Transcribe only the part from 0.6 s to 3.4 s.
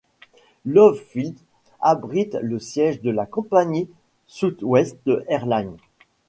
Love Field abrite le siège de la